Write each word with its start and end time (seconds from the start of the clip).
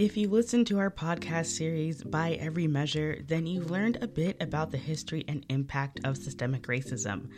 If 0.00 0.16
you 0.16 0.30
listen 0.30 0.64
to 0.64 0.78
our 0.78 0.90
podcast 0.90 1.48
series 1.48 2.02
by 2.02 2.30
every 2.40 2.66
measure, 2.66 3.18
then 3.28 3.46
you've 3.46 3.70
learned 3.70 3.98
a 4.00 4.08
bit 4.08 4.34
about 4.40 4.70
the 4.70 4.78
history 4.78 5.26
and 5.28 5.44
impact 5.50 6.00
of 6.04 6.16
systemic 6.16 6.62
racism. 6.68 7.28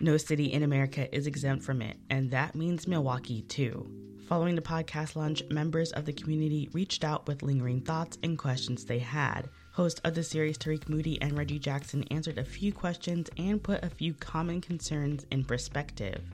No 0.00 0.16
city 0.16 0.46
in 0.46 0.64
America 0.64 1.14
is 1.14 1.28
exempt 1.28 1.64
from 1.64 1.80
it, 1.80 1.98
and 2.10 2.28
that 2.32 2.56
means 2.56 2.88
Milwaukee 2.88 3.42
too. 3.42 3.88
Following 4.26 4.56
the 4.56 4.60
podcast 4.60 5.14
launch, 5.14 5.44
members 5.50 5.92
of 5.92 6.04
the 6.04 6.12
community 6.12 6.68
reached 6.72 7.04
out 7.04 7.28
with 7.28 7.44
lingering 7.44 7.80
thoughts 7.80 8.18
and 8.24 8.36
questions 8.36 8.84
they 8.84 8.98
had. 8.98 9.48
Hosts 9.70 10.00
of 10.02 10.16
the 10.16 10.24
series, 10.24 10.58
Tarik 10.58 10.88
Moody 10.88 11.22
and 11.22 11.38
Reggie 11.38 11.60
Jackson 11.60 12.02
answered 12.10 12.38
a 12.38 12.44
few 12.44 12.72
questions 12.72 13.30
and 13.36 13.62
put 13.62 13.84
a 13.84 13.88
few 13.88 14.14
common 14.14 14.60
concerns 14.60 15.26
in 15.30 15.44
perspective. 15.44 16.24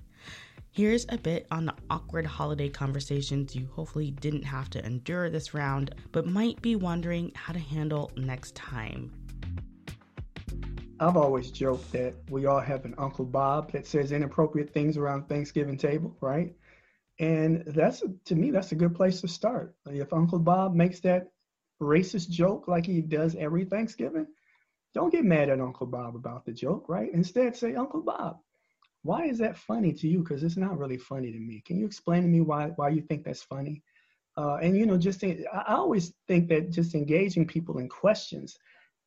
Here's 0.77 1.07
a 1.09 1.17
bit 1.17 1.47
on 1.51 1.65
the 1.65 1.75
awkward 1.89 2.27
holiday 2.27 2.69
conversations 2.69 3.57
you 3.57 3.67
hopefully 3.75 4.11
didn't 4.11 4.43
have 4.43 4.69
to 4.69 4.85
endure 4.85 5.31
this 5.31 5.55
round, 5.55 5.95
but 6.13 6.27
might 6.27 6.61
be 6.61 6.77
wondering 6.77 7.33
how 7.35 7.55
to 7.55 7.59
handle 7.59 8.11
next 8.15 8.55
time. 8.55 9.11
I've 11.01 11.17
always 11.17 11.51
joked 11.51 11.91
that 11.93 12.13
we 12.29 12.45
all 12.45 12.61
have 12.61 12.85
an 12.85 12.95
Uncle 12.99 13.25
Bob 13.25 13.73
that 13.73 13.87
says 13.87 14.13
inappropriate 14.13 14.75
things 14.75 14.99
around 14.99 15.31
Thanksgiving 15.31 15.79
table, 15.79 16.15
right? 16.21 16.55
And 17.19 17.65
that's 17.69 18.03
to 18.27 18.35
me, 18.35 18.51
that's 18.51 18.73
a 18.73 18.77
good 18.77 18.95
place 18.95 19.23
to 19.23 19.29
start. 19.29 19.75
If 19.87 20.13
Uncle 20.13 20.41
Bob 20.41 20.75
makes 20.75 21.01
that 21.01 21.29
racist 21.81 22.29
joke 22.29 22.69
like 22.69 22.85
he 22.85 23.01
does 23.01 23.35
every 23.35 23.65
Thanksgiving, 23.65 24.27
don't 24.93 25.11
get 25.11 25.25
mad 25.25 25.49
at 25.49 25.59
Uncle 25.59 25.87
Bob 25.87 26.17
about 26.17 26.45
the 26.45 26.53
joke, 26.53 26.85
right? 26.87 27.09
Instead, 27.15 27.57
say, 27.57 27.75
Uncle 27.75 28.03
Bob, 28.03 28.41
why 29.07 29.27
is 29.27 29.39
that 29.39 29.57
funny 29.57 29.93
to 29.93 30.09
you? 30.09 30.21
Because 30.21 30.43
it's 30.43 30.57
not 30.57 30.79
really 30.79 30.99
funny 30.99 31.33
to 31.33 31.39
me. 31.39 31.63
Can 31.65 31.79
you 31.79 31.87
explain 31.87 32.23
to 32.23 32.29
me 32.29 32.41
why 32.41 32.69
why 32.77 32.91
you 32.91 33.03
think 33.03 33.25
that's 33.25 33.43
funny? 33.43 33.83
Uh, 34.37 34.57
and 34.57 34.77
you 34.77 34.85
know, 34.85 34.99
just 34.99 35.25
I 35.25 35.65
always 35.69 36.13
think 36.29 36.49
that 36.49 36.71
just 36.71 36.95
engaging 36.95 37.47
people 37.47 37.79
in 37.79 37.89
questions, 37.89 38.59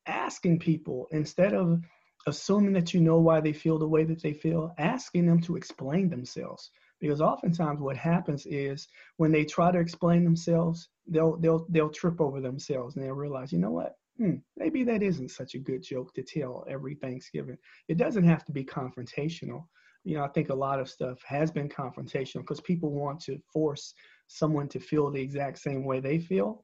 asking 0.08 0.60
people 0.60 1.08
instead 1.12 1.54
of 1.54 1.84
assuming 2.28 2.74
that 2.74 2.94
you 2.94 3.02
know 3.02 3.20
why 3.20 3.40
they 3.40 3.54
feel 3.54 3.78
the 3.78 3.88
way 3.88 4.04
that 4.06 4.22
they 4.22 4.34
feel, 4.34 4.74
asking 4.78 5.26
them 5.26 5.40
to 5.42 5.56
explain 5.56 6.10
themselves. 6.10 6.72
Because 7.00 7.22
oftentimes 7.22 7.80
what 7.80 7.96
happens 7.96 8.46
is 8.46 8.88
when 9.18 9.32
they 9.32 9.46
try 9.46 9.72
to 9.72 9.80
explain 9.80 10.24
themselves, 10.24 10.90
they'll 11.08 11.38
they'll 11.38 11.66
they'll 11.70 11.90
trip 11.90 12.20
over 12.20 12.42
themselves 12.42 12.96
and 12.96 13.06
they'll 13.06 13.14
realize, 13.14 13.52
you 13.52 13.60
know 13.60 13.72
what? 13.72 13.96
Hmm, 14.18 14.36
maybe 14.58 14.84
that 14.84 15.02
isn't 15.02 15.32
such 15.32 15.56
a 15.56 15.60
good 15.60 15.82
joke 15.82 16.14
to 16.16 16.24
tell 16.24 16.66
every 16.68 16.96
Thanksgiving. 16.96 17.58
It 17.88 17.98
doesn't 17.98 18.26
have 18.26 18.44
to 18.46 18.52
be 18.52 18.66
confrontational 18.66 19.66
you 20.04 20.16
know, 20.16 20.24
I 20.24 20.28
think 20.30 20.50
a 20.50 20.56
lot 20.56 20.80
of 20.80 20.90
stuff 20.90 21.22
has 21.26 21.52
been 21.52 21.70
confrontational 21.70 22.42
because 22.42 22.62
people 22.62 22.92
want 22.92 23.20
to 23.22 23.38
force 23.52 23.94
someone 24.28 24.68
to 24.70 24.80
feel 24.80 25.10
the 25.12 25.22
exact 25.22 25.60
same 25.60 25.84
way 25.84 26.00
they 26.00 26.20
feel, 26.20 26.64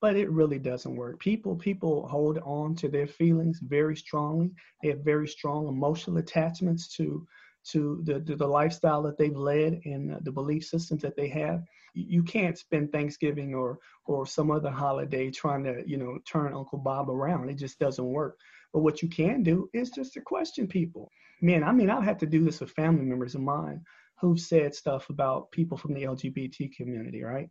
but 0.00 0.16
it 0.16 0.30
really 0.30 0.58
doesn't 0.58 0.96
work. 0.96 1.18
People 1.20 1.56
people 1.56 2.06
hold 2.08 2.38
on 2.44 2.74
to 2.76 2.88
their 2.88 3.06
feelings 3.06 3.60
very 3.62 3.96
strongly. 3.96 4.50
They 4.82 4.88
have 4.88 5.04
very 5.04 5.28
strong 5.28 5.68
emotional 5.68 6.18
attachments 6.18 6.88
to 6.96 7.26
to 7.70 8.00
the, 8.04 8.18
the, 8.20 8.36
the 8.36 8.46
lifestyle 8.46 9.02
that 9.02 9.16
they've 9.18 9.36
led 9.36 9.80
and 9.84 10.18
the 10.24 10.32
belief 10.32 10.64
systems 10.64 11.02
that 11.02 11.16
they 11.16 11.28
have. 11.28 11.62
You 11.94 12.22
can't 12.22 12.58
spend 12.58 12.90
Thanksgiving 12.90 13.54
or 13.54 13.78
or 14.06 14.26
some 14.26 14.50
other 14.50 14.70
holiday 14.70 15.30
trying 15.30 15.64
to 15.64 15.82
you 15.86 15.98
know 15.98 16.18
turn 16.26 16.54
Uncle 16.54 16.78
Bob 16.78 17.10
around. 17.10 17.50
It 17.50 17.54
just 17.54 17.78
doesn't 17.78 18.04
work. 18.04 18.38
But 18.72 18.80
what 18.80 19.02
you 19.02 19.08
can 19.08 19.42
do 19.42 19.68
is 19.74 19.90
just 19.90 20.14
to 20.14 20.20
question 20.20 20.66
people. 20.66 21.10
Man, 21.40 21.62
I 21.62 21.72
mean, 21.72 21.90
I've 21.90 22.04
had 22.04 22.18
to 22.20 22.26
do 22.26 22.44
this 22.44 22.60
with 22.60 22.70
family 22.70 23.04
members 23.04 23.34
of 23.34 23.42
mine 23.42 23.82
who've 24.20 24.40
said 24.40 24.74
stuff 24.74 25.10
about 25.10 25.50
people 25.50 25.76
from 25.76 25.92
the 25.92 26.04
LGBT 26.04 26.74
community, 26.74 27.22
right? 27.22 27.50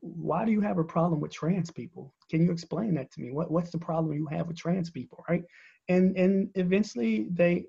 Why 0.00 0.44
do 0.44 0.52
you 0.52 0.60
have 0.60 0.78
a 0.78 0.84
problem 0.84 1.20
with 1.20 1.32
trans 1.32 1.70
people? 1.70 2.12
Can 2.28 2.44
you 2.44 2.52
explain 2.52 2.94
that 2.94 3.10
to 3.12 3.20
me? 3.22 3.30
What 3.30 3.50
what's 3.50 3.70
the 3.70 3.78
problem 3.78 4.12
you 4.12 4.26
have 4.26 4.48
with 4.48 4.58
trans 4.58 4.90
people, 4.90 5.24
right? 5.28 5.44
And 5.88 6.16
and 6.16 6.50
eventually 6.56 7.28
they 7.30 7.66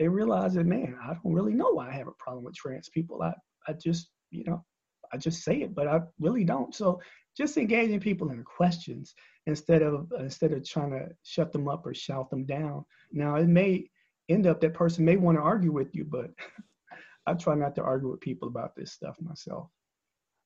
they 0.00 0.08
realize 0.08 0.54
that 0.54 0.64
man, 0.64 0.96
I 1.04 1.08
don't 1.08 1.34
really 1.34 1.52
know 1.52 1.72
why 1.72 1.90
I 1.90 1.92
have 1.92 2.08
a 2.08 2.12
problem 2.12 2.42
with 2.42 2.56
trans 2.56 2.88
people. 2.88 3.22
I 3.22 3.34
I 3.68 3.74
just, 3.74 4.08
you 4.30 4.44
know, 4.44 4.64
I 5.12 5.18
just 5.18 5.44
say 5.44 5.60
it, 5.60 5.74
but 5.74 5.86
I 5.86 6.00
really 6.18 6.42
don't. 6.42 6.74
So 6.74 7.02
just 7.36 7.58
engaging 7.58 8.00
people 8.00 8.30
in 8.30 8.42
questions 8.42 9.14
instead 9.46 9.82
of 9.82 10.10
instead 10.18 10.52
of 10.52 10.66
trying 10.66 10.92
to 10.92 11.10
shut 11.22 11.52
them 11.52 11.68
up 11.68 11.84
or 11.84 11.92
shout 11.92 12.30
them 12.30 12.46
down. 12.46 12.86
Now 13.12 13.36
it 13.36 13.46
may 13.46 13.90
end 14.30 14.46
up 14.46 14.58
that 14.62 14.72
person 14.72 15.04
may 15.04 15.18
want 15.18 15.36
to 15.36 15.42
argue 15.42 15.70
with 15.70 15.94
you, 15.94 16.06
but 16.06 16.30
I 17.26 17.34
try 17.34 17.54
not 17.54 17.74
to 17.74 17.82
argue 17.82 18.10
with 18.10 18.20
people 18.20 18.48
about 18.48 18.74
this 18.74 18.92
stuff 18.92 19.16
myself. 19.20 19.68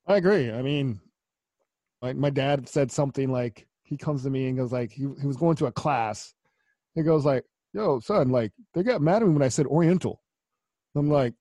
I 0.09 0.17
agree. 0.17 0.51
I 0.51 0.63
mean, 0.63 1.01
like 2.03 2.17
my 2.17 2.31
dad 2.31 2.69
said 2.69 2.91
something 2.91 3.31
like 3.31 3.69
he 3.85 3.97
comes 3.97 4.25
to 4.25 4.31
me 4.31 4.49
and 4.49 4.59
goes 4.59 4.73
like 4.73 4.91
he, 4.91 5.07
he 5.21 5.29
was 5.29 5.37
going 5.37 5.55
to 5.59 5.67
a 5.67 5.73
class. 5.73 6.35
He 6.97 7.03
goes 7.03 7.25
like, 7.25 7.45
"Yo, 7.75 8.01
son, 8.01 8.31
like 8.31 8.53
they 8.73 8.83
got 8.83 9.03
mad 9.03 9.23
at 9.23 9.29
me 9.29 9.35
when 9.35 9.43
I 9.43 9.49
said 9.49 9.67
Oriental." 9.67 10.23
I'm 10.97 11.11
like, 11.11 11.35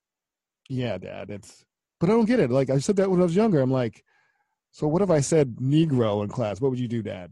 "Yeah, 0.70 0.98
dad, 0.98 1.30
it's." 1.30 1.64
But 2.00 2.10
I 2.10 2.14
don't 2.14 2.26
get 2.26 2.42
it. 2.42 2.52
Like 2.52 2.70
I 2.70 2.80
said 2.80 2.98
that 2.98 3.10
when 3.10 3.22
I 3.22 3.24
was 3.24 3.36
younger. 3.36 3.62
I'm 3.62 3.72
like, 3.72 4.04
so 4.74 4.88
what 4.88 5.04
if 5.04 5.12
I 5.12 5.20
said 5.20 5.56
Negro 5.58 6.24
in 6.24 6.30
class? 6.30 6.60
What 6.60 6.72
would 6.72 6.80
you 6.80 6.88
do, 6.88 7.04
Dad? 7.04 7.32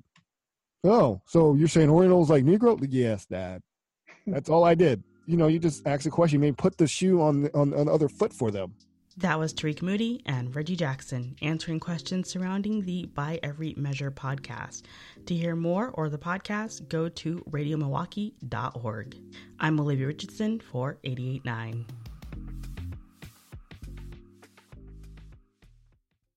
Oh, 0.84 1.22
so 1.26 1.56
you're 1.56 1.68
saying 1.68 1.90
Oriental's 1.90 2.30
like 2.30 2.46
Negro? 2.46 2.80
Yes, 2.88 3.26
Dad. 3.26 3.62
That's 4.28 4.50
all 4.50 4.64
I 4.64 4.76
did. 4.76 5.04
You 5.26 5.38
know, 5.38 5.48
you 5.48 5.58
just 5.58 5.86
ask 5.88 6.06
a 6.06 6.12
question. 6.12 6.40
You 6.40 6.48
may 6.48 6.52
put 6.52 6.78
the 6.78 6.88
shoe 6.88 7.20
on 7.22 7.50
on, 7.56 7.74
on 7.74 7.88
the 7.88 7.92
other 7.92 8.08
foot 8.08 8.32
for 8.32 8.52
them. 8.52 8.76
That 9.22 9.38
was 9.38 9.54
Tarik 9.54 9.84
Moody 9.84 10.24
and 10.26 10.56
Reggie 10.56 10.76
Jackson 10.76 11.36
answering 11.44 11.80
questions 11.80 12.28
surrounding 12.28 12.82
the 12.82 13.06
By 13.06 13.40
Every 13.44 13.76
Measure 13.78 14.10
podcast. 14.10 14.82
To 15.28 15.36
hear 15.36 15.56
more 15.56 15.90
or 15.94 16.10
the 16.10 16.18
podcast, 16.18 16.90
go 16.90 17.08
to 17.08 17.44
radiomilwaukee.org. 17.52 19.18
I'm 19.60 19.80
Olivia 19.80 20.08
Richardson 20.08 20.60
for 20.60 20.98
889. 21.04 21.86